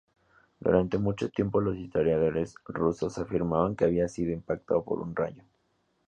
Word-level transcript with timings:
Durante 0.59 0.97
mucho 0.97 1.29
tiempo 1.29 1.61
los 1.61 1.77
historiadores 1.77 2.55
rusos 2.65 3.19
afirmaban 3.19 3.75
que 3.75 3.85
había 3.85 4.07
sido 4.07 4.31
impactado 4.33 4.83
por 4.83 4.99
un 4.99 5.15
rayo. 5.15 5.43